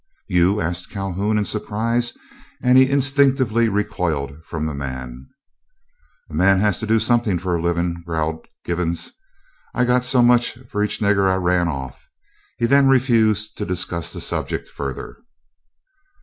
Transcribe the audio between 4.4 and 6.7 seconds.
from the man. "A man